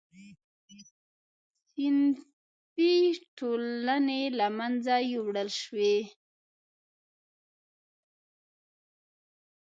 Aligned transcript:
صنفي 1.73 2.93
ټولنې 3.37 4.21
له 4.39 4.47
منځه 4.57 4.95
یووړل 5.13 5.49
شوې. 5.61 5.97